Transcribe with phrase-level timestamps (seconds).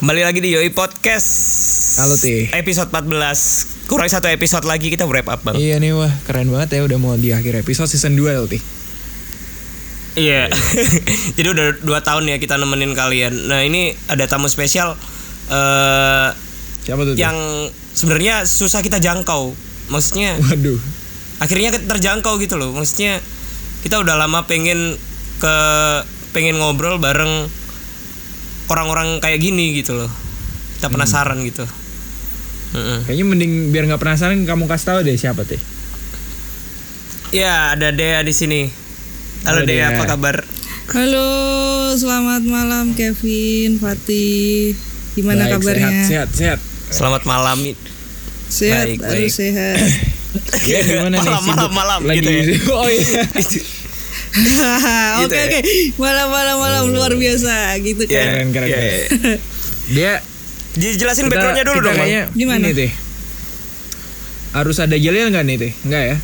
[0.00, 1.28] Kembali lagi di Yoi Podcast.
[2.00, 2.48] Halo, Tih.
[2.56, 3.84] Episode 14.
[3.84, 5.60] Kurang satu episode lagi kita wrap up bang.
[5.60, 8.64] Iya nih wah keren banget ya udah mau di akhir episode season 2 loh Tih.
[10.16, 10.48] Iya.
[11.36, 13.52] Jadi udah dua tahun ya kita nemenin kalian.
[13.52, 14.96] Nah ini ada tamu spesial
[15.52, 16.32] eh
[16.80, 17.20] Siapa tuh?
[17.20, 19.52] Yang sebenarnya susah kita jangkau.
[19.92, 20.80] Maksudnya Waduh.
[21.44, 22.72] akhirnya terjangkau gitu loh.
[22.72, 23.20] Maksudnya
[23.84, 24.96] kita udah lama pengen
[25.36, 25.56] ke
[26.32, 27.59] pengen ngobrol bareng
[28.70, 30.10] orang-orang kayak gini gitu loh.
[30.78, 31.66] Kita penasaran gitu.
[32.70, 33.02] Mm-mm.
[33.04, 35.58] Kayaknya mending biar nggak penasaran kamu kasih tahu deh siapa Tih.
[37.34, 38.70] Ya ada Dea di sini.
[39.42, 39.98] Halo, Halo, Dea, Dea.
[39.98, 40.36] apa kabar?
[40.90, 41.30] Halo,
[41.94, 44.74] selamat malam Kevin, Fatih.
[45.14, 45.90] Gimana Baik, kabarnya?
[46.06, 46.58] Sehat, sehat, sehat.
[46.90, 47.58] Selamat malam.
[48.50, 49.30] Sehat, Baik, baik.
[49.30, 49.78] sehat.
[50.62, 51.26] Ya gimana nih?
[51.26, 52.22] Malam, sibuk malam, malam, lagi.
[52.22, 52.42] gitu ya.
[52.70, 53.22] Oh iya.
[55.20, 55.44] Oke Gitu ya?
[55.44, 55.60] oke,
[55.96, 58.14] malam-malam malam luar biasa gitu kan.
[58.14, 58.24] Ya.
[58.30, 58.78] Keren, keren, Ya.
[58.78, 59.38] keren.
[59.88, 60.12] Dia
[60.72, 61.96] Dijelasin kita- backgroundnya dulu kita dong.
[61.96, 62.62] Kayaknya Gimana?
[62.62, 62.92] Ini, Tih.
[64.52, 65.72] Harus ada jelil nggak nih Tih?
[65.82, 66.16] Enggak ya?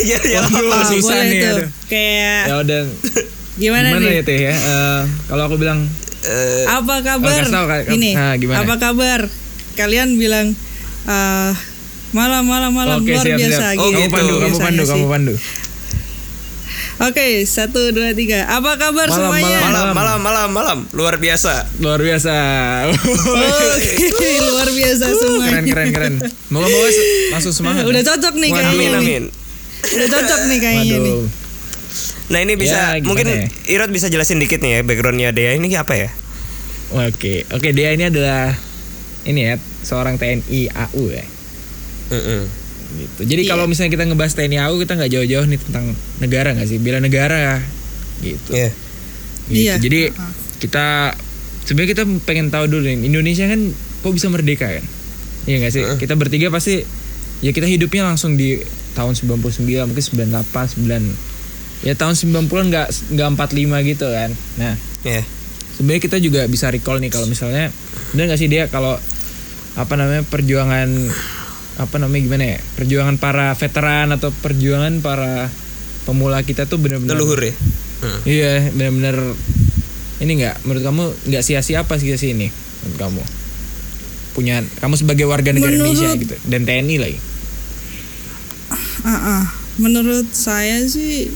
[0.00, 1.50] ya, ya, Ah, susah boleh nih, tuh.
[1.52, 1.68] aduh.
[1.86, 2.80] Kayak Ya udah
[3.62, 4.12] gimana, gimana nih?
[4.12, 4.54] ya Tih ya?
[4.54, 5.80] Eh, kalau aku bilang
[6.22, 7.38] Eh, Apa kabar?
[7.38, 7.66] kasih tahu.
[7.92, 8.10] Ini.
[8.12, 8.58] Nah, gimana?
[8.60, 9.30] Apa kabar?
[9.74, 10.58] Kalian bilang
[11.06, 11.50] eh,
[12.10, 13.78] malam malam malam Oke, luar siap, biasa siap.
[13.78, 13.96] Oh, gitu.
[13.96, 15.34] kamu pandu, kamu biasanya pandu, kamu pandu.
[16.96, 18.48] Oke, satu dua tiga.
[18.48, 19.58] Apa kabar Malam, semuanya?
[19.60, 21.68] malam, malam, malam, malam, luar biasa.
[21.76, 22.32] Luar biasa.
[22.88, 25.60] Oke, luar biasa semuanya.
[25.60, 26.14] keren keren keren.
[26.48, 27.84] Moga-moga se- langsung semangat.
[27.84, 28.08] Udah ya.
[28.08, 28.72] cocok nih kayaknya.
[28.72, 29.22] Amin, amin.
[29.92, 31.16] Udah cocok nih kayaknya nih.
[32.26, 33.44] Nah ini bisa, Ya, mungkin ya?
[33.68, 36.08] Irot bisa jelasin dikit nih ya backgroundnya Dea ini apa ya?
[36.96, 38.56] Oke, oke dia ini adalah
[39.22, 41.24] ini ya seorang TNI AU ya.
[42.08, 42.65] Mm-mm.
[42.96, 43.20] Gitu.
[43.28, 43.50] Jadi Iya.
[43.52, 45.84] kalau misalnya kita ngebahas TNI AU kita nggak jauh-jauh nih tentang
[46.18, 46.78] negara nggak sih?
[46.80, 47.60] Bela negara
[48.18, 48.50] gitu.
[48.52, 48.70] Iya.
[49.46, 49.56] Gitu.
[49.56, 49.74] Iya.
[49.76, 50.00] Jadi
[50.58, 51.12] kita
[51.62, 53.60] sebenarnya kita pengen tahu dulu nih Indonesia kan
[54.00, 54.84] kok bisa merdeka kan?
[55.44, 55.82] Iya nggak sih?
[55.84, 55.98] Heeh.
[56.00, 56.80] Kita bertiga pasti
[57.44, 58.56] ya kita hidupnya langsung di
[58.96, 64.30] tahun 99 mungkin 98 9 ya tahun 90-an nggak nggak 45 gitu kan.
[64.56, 64.74] Nah,
[65.04, 65.20] Iya.
[65.76, 67.68] sebenarnya kita juga bisa recall nih kalau misalnya
[68.10, 68.96] benar nggak sih dia kalau
[69.76, 70.88] apa namanya perjuangan
[71.76, 75.52] apa namanya gimana ya perjuangan para veteran atau perjuangan para
[76.02, 77.54] pemula kita tuh benar-benar Leluhur ya.
[77.96, 78.20] Mm.
[78.24, 79.16] iya benar-benar
[80.16, 82.48] ini nggak menurut kamu nggak sia-sia apa sih sih ini?
[82.48, 83.22] Menurut kamu?
[84.32, 87.18] Punya kamu sebagai warga negara Menurut- Indonesia gitu dan TNI lagi
[89.02, 89.44] Ah, ah.
[89.76, 91.30] menurut saya sih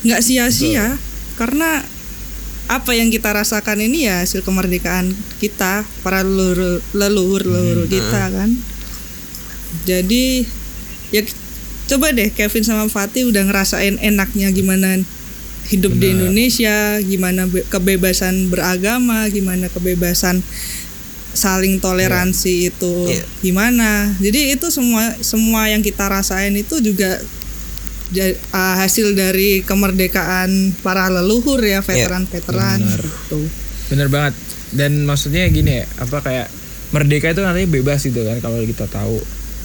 [0.00, 0.96] nggak sia-sia.
[1.36, 1.84] Karena
[2.70, 5.10] apa yang kita rasakan ini ya hasil kemerdekaan
[5.42, 8.54] kita para leluhur leluhur leluhur kita kan
[9.82, 10.44] jadi
[11.10, 11.22] ya
[11.86, 15.02] coba deh Kevin sama Fatih udah ngerasain enaknya gimana
[15.66, 16.14] hidup di Benar.
[16.26, 20.42] Indonesia gimana be- kebebasan beragama gimana kebebasan
[21.30, 23.22] saling toleransi itu Iya.
[23.40, 27.22] gimana jadi itu semua semua yang kita rasain itu juga
[28.50, 33.02] ah, hasil dari kemerdekaan para leluhur ya veteran-veteran Benar.
[33.02, 33.40] gitu
[33.86, 34.34] bener banget
[34.70, 36.46] dan maksudnya gini ya apa kayak
[36.90, 39.18] merdeka itu nantinya bebas gitu kan kalau kita tahu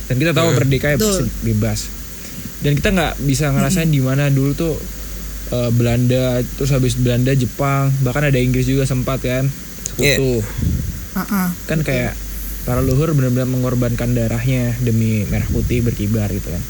[0.05, 1.79] dan kita tahu merdeka ya pasti bebas.
[2.61, 4.73] Dan kita nggak bisa ngerasain di mana dulu tuh
[5.53, 9.49] eh, Belanda terus habis Belanda Jepang bahkan ada Inggris juga sempat kan
[9.95, 10.41] sekutu.
[11.15, 11.49] Ah, ah.
[11.69, 12.13] kan kayak
[12.65, 16.63] para leluhur benar-benar mengorbankan darahnya demi merah putih berkibar gitu kan.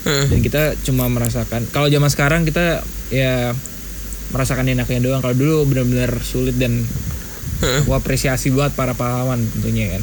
[0.00, 0.26] Mm.
[0.32, 2.80] dan kita cuma merasakan kalau zaman sekarang kita
[3.12, 3.52] ya
[4.32, 5.20] merasakan enaknya doang.
[5.20, 6.86] Kalau dulu benar-benar sulit dan
[7.60, 10.02] aku apresiasi buat para pahlawan tentunya kan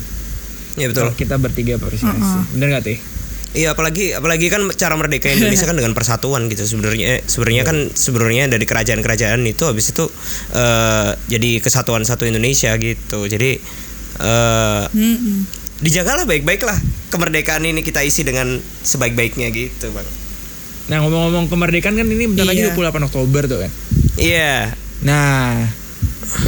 [0.77, 1.09] Iya betul.
[1.09, 2.99] Kalau kita bertiga apresiasi bener gak teh
[3.57, 7.17] Iya apalagi apalagi kan cara merdeka Indonesia kan dengan persatuan gitu sebenarnya.
[7.17, 10.05] Eh, sebenarnya kan sebenarnya dari kerajaan-kerajaan itu habis itu
[10.53, 13.25] eh, jadi kesatuan satu Indonesia gitu.
[13.25, 13.57] Jadi
[14.17, 15.49] eh Mm-mm.
[15.81, 16.77] dijagalah baik-baik lah
[17.09, 20.05] kemerdekaan ini kita isi dengan sebaik-baiknya gitu bang.
[20.93, 22.77] Nah ngomong-ngomong kemerdekaan kan ini bentar lagi Iya.
[22.77, 23.71] 28 Oktober tuh kan?
[24.21, 24.75] Iya.
[25.01, 25.65] Nah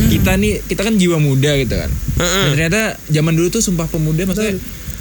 [0.10, 1.92] kita nih kita kan jiwa muda gitu kan.
[2.18, 4.60] Dan ternyata zaman dulu tuh sumpah pemuda maksudnya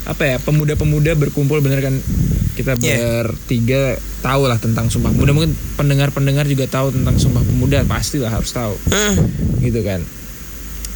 [0.09, 1.95] apa ya pemuda-pemuda berkumpul bener kan?
[2.55, 2.99] Kita Iya.
[3.23, 5.31] bertiga tahu lah tentang sumpah pemuda.
[5.31, 8.75] Mungkin pendengar-pendengar juga tahu tentang sumpah pemuda pasti lah harus tahu.
[8.91, 9.15] Mm.
[9.59, 10.01] gitu kan.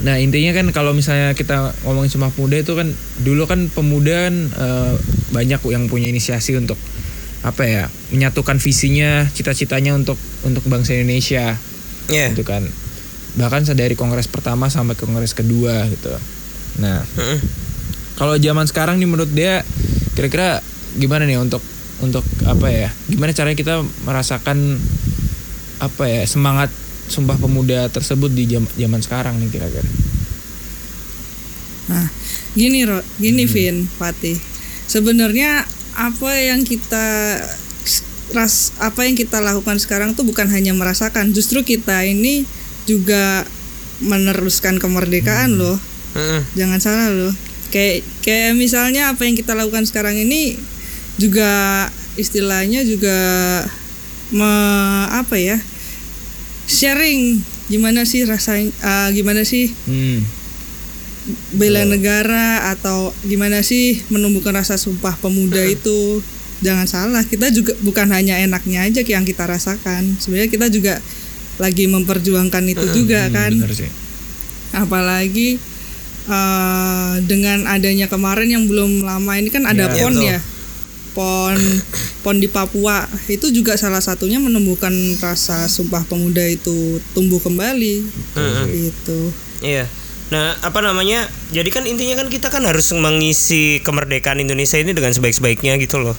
[0.02, 2.90] Nah intinya kan kalau misalnya kita ngomongin sumpah pemuda itu kan
[3.22, 4.92] dulu kan pemuda kan eh,
[5.30, 6.78] banyak yang punya inisiasi untuk
[7.42, 10.14] apa ya menyatukan visinya cita-citanya untuk
[10.46, 11.58] untuk bangsa Indonesia.
[12.10, 12.34] Iya.
[12.34, 12.66] gitu kan
[13.38, 16.12] bahkan dari kongres pertama sampai ke kongres kedua gitu.
[16.80, 17.04] Nah
[18.20, 19.64] kalau zaman sekarang nih menurut dia
[20.12, 20.60] kira-kira
[21.00, 21.64] gimana nih untuk
[22.04, 22.88] untuk apa ya?
[23.08, 23.74] Gimana caranya kita
[24.04, 24.76] merasakan
[25.82, 26.70] apa ya semangat
[27.10, 29.90] sumpah pemuda tersebut di jam- zaman sekarang nih kira-kira?
[31.90, 32.06] Nah,
[32.54, 34.38] gini Ro, gini Vin, Fatih.
[34.86, 35.66] Sebenarnya
[35.98, 37.36] apa yang kita
[38.32, 42.48] ras apa yang kita lakukan sekarang tuh bukan hanya merasakan, justru kita ini
[42.84, 43.46] juga
[44.02, 45.78] meneruskan kemerdekaan loh.
[46.18, 46.42] Heeh.
[46.58, 47.34] Jangan salah loh.
[47.72, 50.60] Kayak kayak misalnya apa yang kita lakukan sekarang ini
[51.16, 51.88] juga
[52.20, 53.16] istilahnya juga
[54.32, 54.52] me,
[55.08, 55.56] apa ya?
[56.66, 60.24] sharing gimana sih rasanya ah, gimana sih Hmm.
[61.54, 66.18] bela negara atau gimana sih menumbuhkan rasa sumpah pemuda itu
[66.66, 70.98] jangan salah kita juga bukan hanya enaknya aja yang kita rasakan sebenarnya kita juga
[71.62, 73.90] lagi memperjuangkan itu juga Hmm, kan bener sih.
[74.72, 75.62] apalagi
[76.24, 80.38] eh, dengan adanya kemarin yang belum lama ini kan ada Ya, pon ya
[81.12, 81.60] pon
[82.22, 86.72] pon di Papua itu juga salah satunya menumbuhkan rasa sumpah pemuda itu
[87.12, 87.94] tumbuh kembali
[88.32, 88.64] Heeh.
[88.82, 89.20] gitu
[89.62, 89.86] Iya.
[90.32, 91.22] Nah, apa namanya?
[91.52, 96.16] Jadi kan intinya kan kita kan harus mengisi kemerdekaan Indonesia ini dengan sebaik-baiknya gitu loh.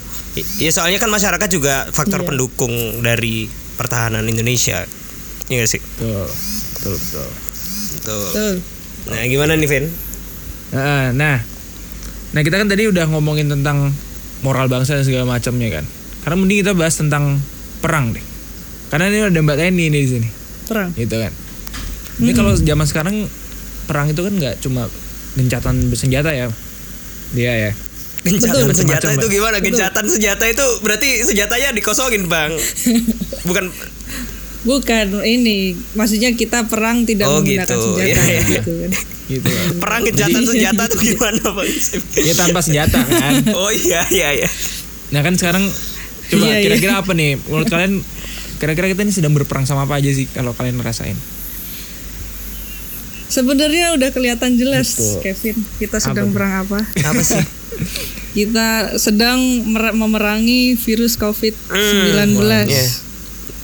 [0.55, 2.27] Ya soalnya kan masyarakat juga faktor Iya.
[2.29, 4.85] pendukung dari pertahanan Indonesia.
[5.51, 5.81] Iya gak sih?
[5.81, 6.27] Betul.
[6.77, 7.29] Betul, betul.
[7.93, 8.19] Betul.
[8.31, 8.53] Betul.
[9.03, 9.85] Nah, gimana nih, Vin?
[10.73, 11.37] Nah, nah,
[12.31, 13.91] nah kita kan tadi udah ngomongin tentang
[14.41, 15.85] moral bangsa dan segala macamnya kan.
[16.23, 17.39] Karena mending kita bahas tentang
[17.83, 18.23] perang deh.
[18.87, 20.29] Karena ini ada Mbak Teni nih di sini,
[20.69, 21.33] perang gitu kan.
[22.21, 23.15] Ini kalau zaman sekarang
[23.89, 24.85] perang itu kan nggak cuma
[25.33, 26.47] gencatan bersenjata ya,
[27.33, 27.71] dia ya.
[28.23, 28.87] Gencatan Betul.
[28.87, 29.59] senjata itu gimana?
[29.59, 32.55] Gencatan senjata itu berarti senjatanya dikosongin, Bang.
[33.49, 33.67] Bukan
[34.63, 35.57] Bukan ini,
[35.91, 37.83] maksudnya kita perang tidak Oh, menggunakan gitu.
[37.89, 38.39] senjata Iya, iya.
[38.39, 38.91] gitu kan.
[39.25, 39.43] Gitu.
[39.45, 39.67] kan.
[39.83, 41.67] perang gencatan senjata itu gimana, Bang?
[42.15, 43.33] Ya tanpa senjata kan.
[43.59, 44.49] Oh iya, iya, iya.
[45.09, 45.67] Nah kan sekarang
[46.25, 46.63] coba Iya, iya.
[46.63, 47.99] kira-kira apa nih menurut kalian?
[48.55, 51.19] Kira-kira kita ini sedang berperang sama apa aja sih kalau kalian ngerasain?
[53.25, 55.19] Sebenarnya udah kelihatan jelas, Betul.
[55.23, 55.55] Kevin.
[55.75, 56.33] Kita sedang tuh?
[56.33, 56.79] perang apa?
[57.01, 57.41] Apa sih?
[58.37, 59.37] Kita sedang
[59.67, 62.39] mer- memerangi virus COVID-19.
[62.63, 62.85] Iya.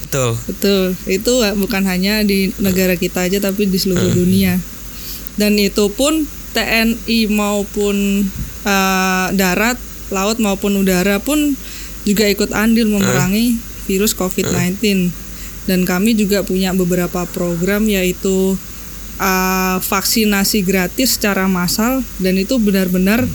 [0.10, 0.34] Betul.
[0.50, 0.84] Betul.
[1.06, 4.58] Itu bukan hanya di negara kita aja tapi di seluruh dunia.
[5.38, 6.26] Dan itu pun
[6.58, 8.26] TNI maupun
[8.66, 9.78] eh, darat,
[10.10, 11.54] laut maupun udara pun
[12.10, 15.14] juga ikut andil memerangi virus COVID-19.
[15.70, 18.58] Dan kami juga punya beberapa program yaitu
[19.22, 23.30] eh, vaksinasi gratis secara massal dan itu benar-benar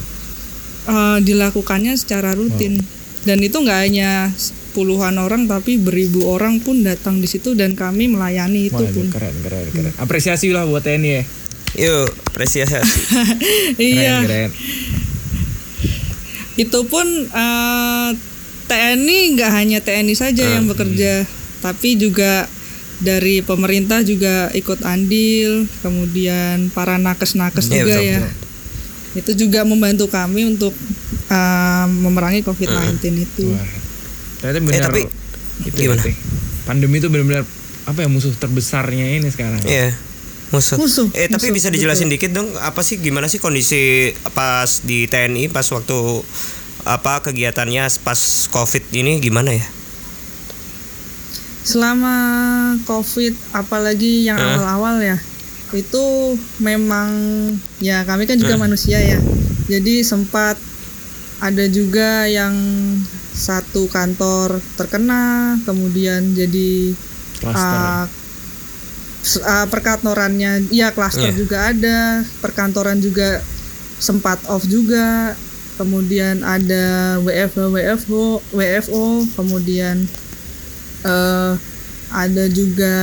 [0.90, 2.82] eh, dilakukannya secara rutin.
[3.22, 4.34] Dan itu nggak hanya
[4.74, 9.06] puluhan orang tapi beribu orang pun datang di situ dan kami melayani itu Waduh, pun.
[9.14, 9.92] keren, keren, keren.
[9.96, 11.22] Apresiasi lah buat TNI ya.
[11.74, 12.74] Yuk, apresiasi.
[13.78, 14.18] iya.
[14.20, 14.50] Keren, keren.
[16.54, 18.10] itu pun eh,
[18.64, 21.26] TNI nggak hanya TNI saja Ah, yang bekerja
[21.58, 22.46] tapi juga
[23.02, 28.18] dari pemerintah juga ikut andil kemudian para nakes-nakes Iya, juga betul, ya
[29.14, 30.74] itu juga membantu kami untuk
[31.28, 33.66] eh, memerangi COVID-19 itu Wah,
[34.44, 34.76] ternyata benar.
[34.76, 35.00] Eh, tapi
[35.64, 35.96] itu gimana?
[35.96, 36.12] berarti.
[36.68, 37.44] Pandemi itu benar-benar
[37.88, 39.64] apa ya musuh terbesarnya ini sekarang.
[39.64, 39.96] Iya.
[40.52, 40.76] Musuh.
[40.76, 45.08] Musuh, Eh tapi musuh, bisa dijelasin dikit dong apa sih gimana sih kondisi pas di
[45.08, 45.96] TNI pas waktu
[46.84, 48.20] apa kegiatannya pas
[48.52, 49.64] Covid ini gimana ya?
[51.64, 52.14] selama
[52.84, 55.16] COVID apalagi yang awal-awal ya
[55.72, 57.10] itu memang
[57.80, 59.18] ya kami kan juga manusia ya
[59.66, 60.60] jadi sempat
[61.40, 62.54] ada juga yang
[63.34, 66.94] satu kantor terkena kemudian jadi
[67.42, 67.58] Cluster.
[67.58, 68.06] uh,
[69.42, 71.36] uh, perkantorannya ya klaster Iya.
[71.36, 73.42] juga ada perkantoran juga
[73.98, 75.34] sempat off juga
[75.74, 78.24] kemudian ada WFH WFO
[78.54, 80.06] WFO kemudian
[81.04, 81.52] eh
[82.14, 82.96] ada juga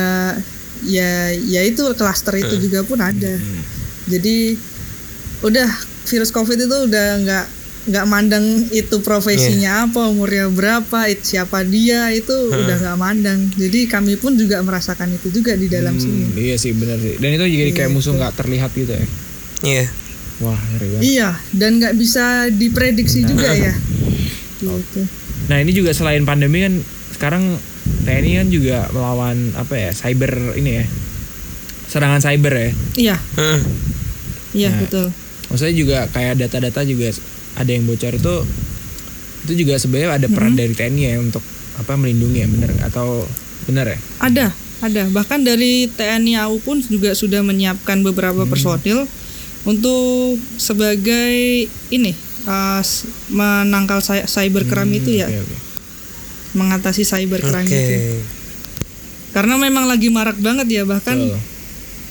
[0.87, 3.35] ya ya itu klaster itu juga pun ada
[4.07, 4.55] jadi
[5.43, 5.67] udah
[6.07, 7.45] virus covid itu udah nggak
[7.83, 13.85] nggak mandang itu profesinya apa umurnya berapa it- siapa dia itu udah nggak mandang jadi
[13.87, 17.17] kami pun juga merasakan itu juga di dalam sini Hmm, iya sih benar sih.
[17.17, 19.05] Dan itu jadi kayak musuh nggak terlihat gitu ya.
[19.61, 19.85] Iya.
[20.39, 21.03] Wah, ngeri banget.
[21.03, 23.73] iya dan nggak bisa diprediksi juga ya
[24.59, 25.01] gitu
[25.43, 26.77] Nah, ini juga selain pandemi kan
[27.11, 27.57] sekarang
[28.03, 29.89] TNI kan juga melawan apa ya?
[29.91, 30.85] Cyber ini ya.
[31.87, 32.69] Serangan cyber ya.
[32.95, 33.59] iya Hmm.
[34.51, 34.79] iya Nah.
[34.79, 35.05] betul
[35.45, 37.09] Maksudnya juga kayak data-data juga
[37.55, 38.35] ada yang bocor itu
[39.41, 41.41] itu juga sebenarnya ada peran dari TNI ya untuk
[41.75, 43.25] apa melindungi ya bener atau
[43.65, 43.99] bener ya?
[44.21, 44.45] Ada,
[44.85, 45.03] ada.
[45.09, 49.09] Bahkan dari TNI AU pun juga sudah menyiapkan beberapa personil
[49.65, 52.13] untuk sebagai ini
[52.45, 52.81] uh,
[53.29, 55.57] menangkal cy- cybercrime itu ya, Oke, oke.
[56.57, 57.77] mengatasi cybercrime Oke.
[57.77, 57.97] itu.
[59.31, 61.17] Karena memang lagi marak banget ya bahkan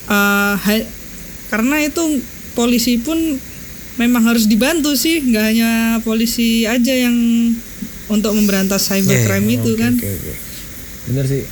[0.08, 0.54] uh,
[1.50, 2.22] karena itu
[2.54, 3.18] polisi pun
[4.00, 7.12] memang harus dibantu sih nggak hanya polisi aja yang
[8.08, 10.34] untuk memberantas cybercrime itu kan Oke, oke.
[11.06, 11.44] Bener sih.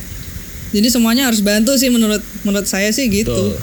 [0.69, 3.61] jadi semuanya harus bantu sih menurut menurut saya sih gitu Betul.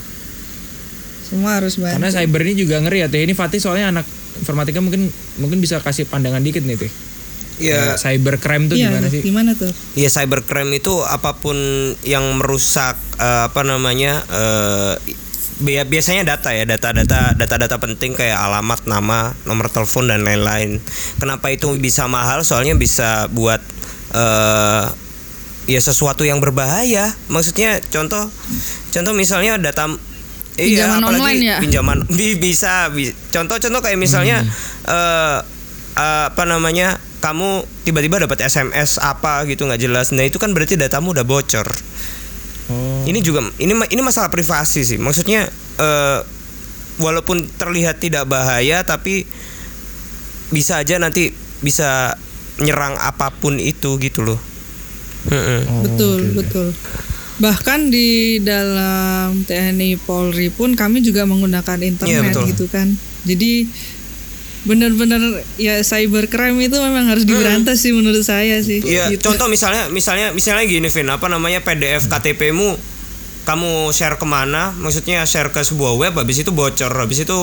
[1.23, 3.09] semua harus bantu Karena cyber ini juga ngeri ya.
[3.09, 6.93] Teh ini Fatih soalnya anak informatika mungkin mungkin bisa kasih pandangan dikit nih Teh.
[7.57, 7.97] Iya.
[7.97, 9.21] Kayak cybercrime tuh Iya, gimana sih?
[9.23, 11.57] gimana tuh Iya cybercrime itu apa pun
[12.03, 14.23] yang merusak eh, apa namanya
[15.01, 15.17] bi-
[15.85, 20.79] biasanya data ya data-data data-data penting kayak alamat nama nomor telepon dan lain-lain.
[21.17, 22.45] Kenapa itu bisa mahal?
[22.45, 23.61] Soalnya bisa buat
[24.13, 24.85] eh
[25.67, 27.11] ya sesuatu yang berbahaya.
[27.27, 28.29] Maksudnya contoh
[28.91, 29.89] contoh misalnya data
[30.57, 31.57] Iya, Pinjaman apalagi online ya?
[31.61, 34.41] pinjaman bi- bisa, bi- contoh-contoh kayak misalnya
[34.89, 35.39] eh
[35.93, 40.81] eh, apa namanya kamu tiba-tiba dapat SMS apa gitu nggak jelas nah itu kan berarti
[40.81, 41.69] datamu udah bocor.
[43.07, 45.47] Ini juga ini ini masalah privasi sih maksudnya
[45.79, 46.21] eh
[46.97, 49.29] walaupun terlihat tidak bahaya tapi
[50.49, 51.29] bisa aja nanti
[51.61, 52.17] bisa
[52.57, 54.41] nyerang apa pun itu gitu loh
[55.29, 55.61] Mm-mm.
[55.67, 56.35] Oh, betul oke.
[56.39, 56.69] betul
[57.37, 62.49] bahkan di dalam TNI Polri pun kami juga menggunakan internet betul.
[62.49, 62.97] gitu kan
[63.29, 63.69] jadi
[64.65, 65.21] benar-benar
[65.57, 69.23] ya cybercrime itu memang harus diberantas sih menurut saya sih Iya, Gitu.
[69.23, 72.96] contoh misalnya misalnya misalnya gini Vin, apa namanya PDF KTP-mu
[73.47, 74.75] kamu share ke mana?
[74.75, 77.39] Maksudnya share ke sebuah web, habis itu bocor, habis itu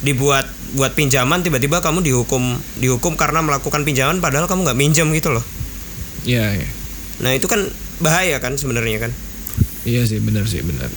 [0.00, 5.30] dibuat buat pinjaman, tiba-tiba kamu dihukum dihukum karena melakukan pinjaman, padahal kamu nggak minjem gitu
[5.30, 5.44] loh.
[6.24, 6.68] Iya, iya.
[7.20, 7.62] Nah itu kan
[8.02, 9.12] bahaya kan sebenarnya kan.
[9.84, 10.88] Iya sih, benar sih, benar.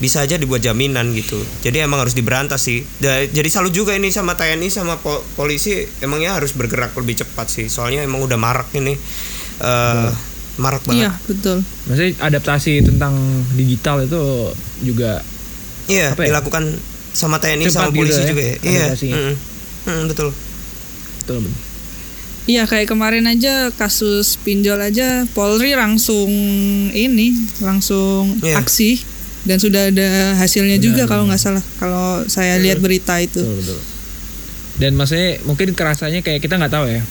[0.00, 1.40] Bisa aja dibuat jaminan gitu.
[1.60, 2.84] Jadi emang harus diberantas sih.
[3.00, 7.48] Da- jadi salut juga ini sama TNI sama po- polisi emangnya harus bergerak lebih cepat
[7.52, 7.66] sih.
[7.68, 8.96] Soalnya emang udah marak ini.
[9.60, 10.08] eh
[10.60, 11.00] marak banget.
[11.00, 13.14] iya betul Maksudnya adaptasi tentang
[13.52, 14.20] digital itu
[14.84, 15.24] juga
[15.84, 16.28] Iya, Apa ya?
[16.30, 16.78] dilakukan
[17.10, 18.54] sama TNI Cepat sama polisi gitu ya, juga ya.
[18.54, 18.78] Iya.
[18.86, 19.16] adaptasinya.
[19.16, 19.34] mm,
[19.82, 20.28] mm, betul.
[21.18, 21.54] betul betul.
[22.42, 26.30] Iya kayak kemarin aja kasus pinjol aja Polri langsung
[26.88, 28.58] ini langsung Iya.
[28.58, 29.02] aksi
[29.40, 33.40] dan sudah ada hasilnya juga kalau nggak salah kalau saya lihat berita itu.
[33.40, 33.80] betul betul.
[34.76, 37.02] Dan maksudnya mungkin kerasanya kayak kita nggak tahu ya.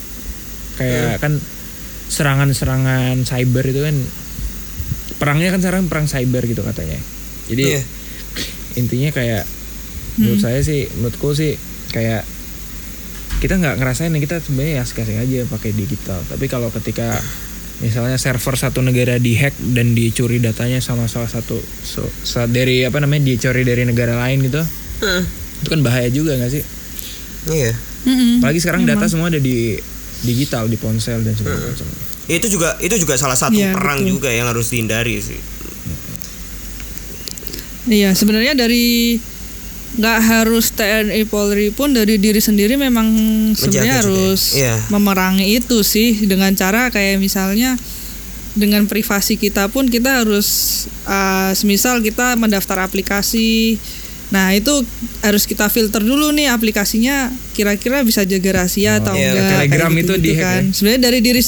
[0.75, 1.33] Kayak kan
[2.09, 3.95] serangan-serangan cyber itu kan
[5.15, 6.99] perangnya kan sekarang perang cyber gitu katanya.
[7.47, 7.81] Jadi Iya.
[8.75, 9.43] intinya kayak
[10.15, 11.57] menurut saya sih menurutku sih
[11.89, 12.21] kayak
[13.39, 17.17] kita nggak ngerasain kita sebenarnya ya asik-asik aja pakai digital tapi kalau ketika
[17.79, 22.03] misalnya server satu negara dihack dan dicuri datanya sama salah satu so,
[22.45, 24.59] dari apa namanya dicuri dari negara lain gitu
[24.99, 25.23] Mm,
[25.63, 26.63] itu kan bahaya juga nggak sih
[27.47, 27.71] Iya.
[28.03, 28.43] Mm-mm.
[28.43, 29.79] apalagi sekarang data semua ada di
[30.21, 31.87] digital di ponsel dan segala macam
[32.25, 34.11] Itu juga itu juga salah satu Iya, perang betul.
[34.13, 35.39] juga yang harus dihindari sih.
[37.85, 39.17] Iya sebenarnya dari
[39.89, 43.09] nggak harus TNI Polri pun dari diri sendiri memang
[43.51, 43.99] sebenarnya juga ya.
[44.05, 44.75] harus Iya.
[44.89, 47.73] memerangi itu sih dengan cara kayak misalnya
[48.53, 50.47] dengan privasi kita pun kita harus
[51.03, 53.81] uh, semisal kita mendaftar aplikasi
[54.29, 54.85] nah itu
[55.25, 59.97] harus kita filter dulu nih aplikasinya kira-kira bisa jaga rahasia atau iya, enggak Telegram kayak
[59.97, 60.73] itu gitu-gitu di-hack kan ya?
[60.73, 61.41] sebenarnya dari diri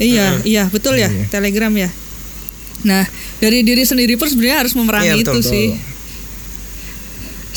[0.00, 1.28] iya iya betul ya Iya.
[1.28, 1.90] Telegram ya
[2.80, 3.04] nah
[3.36, 5.52] dari diri sendiri pun sebenarnya harus memerangi Iya, betul, itu betul.
[5.52, 5.66] sih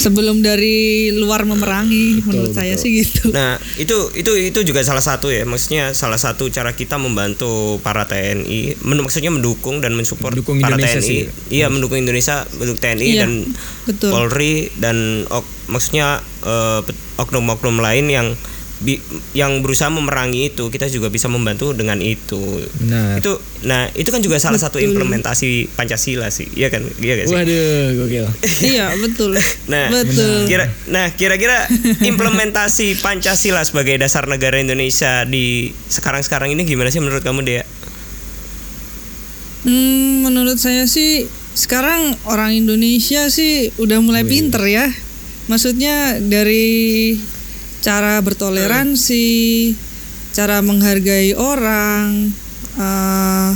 [0.04, 0.76] sebelum dari
[1.10, 2.84] luar memerangi Betul, menurut saya betul.
[2.84, 5.44] sih gitu Nah, itu itu itu juga salah satu ya.
[5.44, 10.74] Maksudnya salah satu cara kita membantu para TNI, men- maksudnya mendukung dan mensupport Mendukung para
[10.74, 11.08] Indonesia TNI.
[11.08, 11.22] sih.
[11.50, 13.32] Iya, mendukung Indonesia, mendukung TNI Iya, dan
[13.84, 14.10] betul.
[14.10, 16.82] Polri dan ok- maksudnya eh,
[17.16, 18.28] oknum-oknum lain yang
[18.80, 19.00] bi-
[19.32, 22.60] yang berusaha memerangi itu, kita juga bisa membantu dengan itu.
[22.78, 26.48] benar Itu nah, itu kan juga salah satu implementasi Pancasila sih.
[26.54, 26.84] Iya kan?
[27.00, 27.36] Iya gak sih?
[27.36, 28.28] waduh gokil
[28.76, 29.36] iya betul
[29.72, 31.66] Nah, betul Kira, nah kira-kira
[32.12, 37.66] implementasi Pancasila sebagai dasar negara Indonesia di sekarang-sekarang ini gimana sih menurut kamu Dea?
[39.64, 41.24] Hmm, menurut saya sih
[41.56, 44.88] sekarang orang Indonesia sih udah mulai pinter ya.
[45.48, 47.16] Maksudnya dari
[47.84, 49.28] cara bertoleransi,
[50.36, 52.32] cara menghargai orang,
[52.76, 53.52] eh,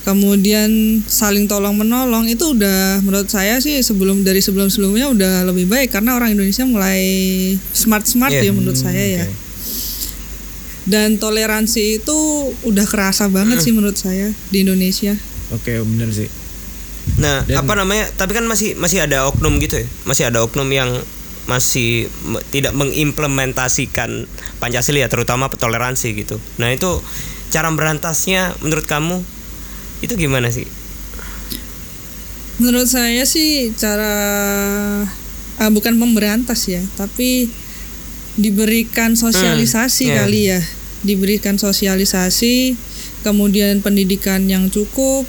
[0.00, 0.70] kemudian
[1.04, 5.92] saling tolong menolong itu udah menurut saya sih sebelum dari sebelum sebelumnya udah lebih baik
[5.92, 7.00] karena orang Indonesia mulai
[7.70, 8.48] smart smart Iya.
[8.48, 9.24] ya menurut saya ya.
[10.82, 12.16] Dan toleransi itu
[12.64, 15.14] udah kerasa banget sih menurut saya di Indonesia.
[15.50, 16.30] oke benar sih
[17.16, 18.06] Nah, Dan- apa namanya?
[18.12, 19.86] Tapi kan masih masih ada oknum gitu ya.
[20.04, 20.88] Masih ada oknum yang
[21.44, 22.06] masih
[22.48, 26.36] tidak mengimplementasikan Pancasila ya, terutama toleransi gitu.
[26.56, 27.02] Nah, itu
[27.50, 29.22] cara berantasnya menurut kamu
[30.00, 30.64] itu gimana sih?
[32.60, 34.14] Menurut saya sih cara
[35.56, 37.48] ah, bukan memberantas ya tapi
[38.36, 40.20] diberikan sosialisasi Hmm, iya.
[40.24, 40.60] kali ya
[41.00, 42.76] diberikan sosialisasi
[43.20, 45.24] kemudian pendidikan yang cukup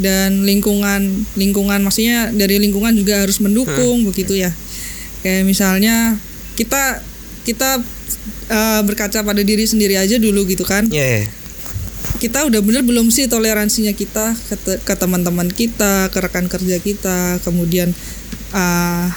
[0.00, 4.48] dan lingkungan lingkungan maksudnya dari lingkungan juga harus mendukung begitu ya
[5.20, 6.16] kayak misalnya
[6.56, 7.04] kita
[7.44, 7.80] kita
[8.48, 11.04] eh, berkaca pada diri sendiri aja dulu gitu kan Iya.
[11.20, 11.24] iya.
[12.18, 16.78] Kita udah bener belum sih toleransinya kita ke, te- ke teman-teman kita, ke rekan kerja
[16.78, 17.90] kita, kemudian
[18.50, 19.10] ah,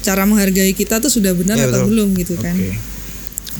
[0.00, 1.88] cara menghargai kita tuh sudah benar Iya, atau betul.
[1.92, 2.52] belum gitu kan?
[2.52, 2.76] Oke.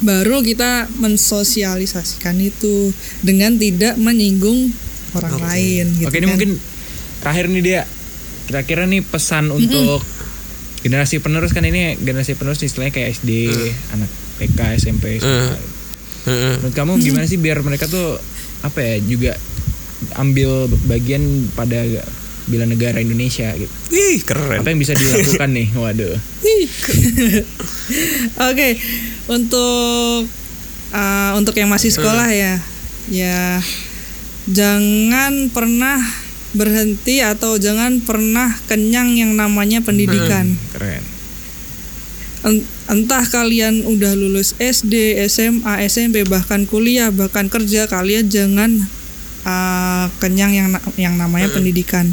[0.02, 4.72] Baru kita mensosialisasikan itu dengan tidak menyinggung
[5.12, 6.32] orang lain gitu Oke, ini kan.
[6.32, 6.50] mungkin
[7.20, 7.82] terakhir nih dia.
[8.42, 10.02] Kira-kira nih pesan untuk
[10.82, 13.30] generasi penerus kan ini generasi penerus istilahnya kayak SD,
[13.94, 15.22] anak TK, SMP.
[15.22, 15.54] Hmm.
[16.22, 16.54] Mm-mm.
[16.58, 18.18] Menurut kamu gimana sih biar mereka tuh
[18.62, 19.32] apa ya juga
[20.18, 21.22] ambil bagian
[21.54, 21.86] pada
[22.50, 23.70] bila negara Indonesia gitu.
[23.94, 24.62] Wih, keren.
[24.62, 25.68] Apa yang bisa dilakukan nih?
[25.82, 26.14] Waduh.
[28.50, 28.68] Oke,
[29.30, 30.26] untuk
[30.90, 32.58] uh, untuk yang masih sekolah ya,
[33.06, 33.62] ya
[34.50, 36.02] jangan pernah
[36.52, 40.52] berhenti atau jangan pernah kenyang yang namanya pendidikan.
[40.74, 41.11] Keren.
[42.42, 48.84] En- Entah kalian udah lulus SD, SMA, SMP, bahkan kuliah, bahkan kerja, kalian jangan
[49.48, 50.68] uh, kenyang yang
[51.00, 52.12] yang namanya pendidikan.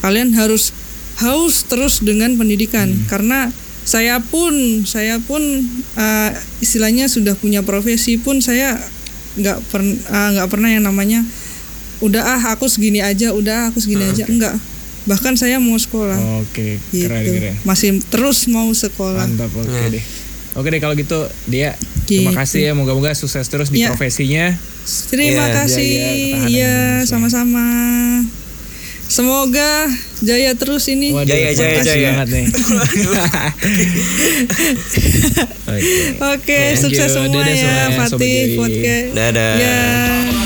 [0.00, 0.72] Kalian harus
[1.20, 2.88] haus terus dengan pendidikan.
[3.12, 3.52] Karena
[3.84, 5.42] saya pun saya pun
[5.98, 6.30] uh,
[6.64, 8.78] istilahnya sudah punya profesi pun saya
[9.36, 11.20] nggak pernah nggak pernah yang namanya
[12.00, 14.24] udah ah aku segini aja udah aku segini aja.
[14.30, 14.54] enggak
[15.02, 17.54] bahkan saya mau sekolah Oke, gitu keren keren.
[17.62, 20.02] masih terus mau sekolah Mantap, oke deh.
[20.52, 21.72] Oke deh kalau gitu dia
[22.04, 22.36] terima Gitu.
[22.36, 23.86] kasih ya moga-moga sukses terus di Iya.
[23.88, 24.50] profesinya.
[25.06, 25.86] Terima Iya, kasih.
[25.86, 26.10] Iya,
[26.42, 26.72] Indonesia.
[27.06, 27.66] sama-sama.
[29.06, 29.86] Semoga
[30.20, 31.10] jaya terus ini.
[31.10, 32.08] Waduh, Jaya, jaya, jaya.
[32.14, 32.46] banget nih.
[36.34, 36.58] Oke.
[36.74, 39.06] Sukses semua ya, Fatih, podcast.
[39.14, 39.52] Dadah.
[39.54, 39.78] Ya.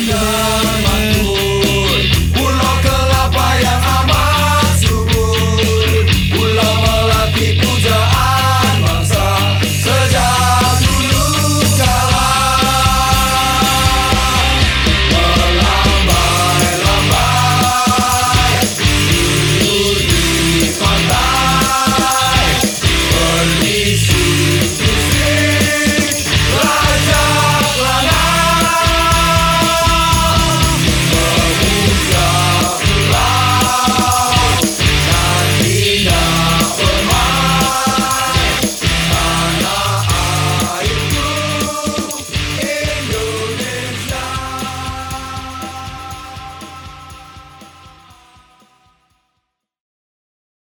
[0.04, 0.92] dadah.